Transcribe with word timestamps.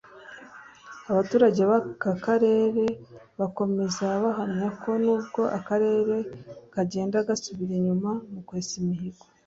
Abaturage 1.11 1.61
b’aka 1.69 2.11
karere 2.25 2.83
bakomeza 3.39 4.05
bahamya 4.23 4.69
ko 4.81 4.89
nubwo 5.03 5.41
akarere 5.57 6.15
kagenda 6.73 7.17
gasubira 7.27 7.73
inyuma 7.79 8.11
mu 8.31 8.41
kwesa 8.47 8.73
imihigo 8.81 9.23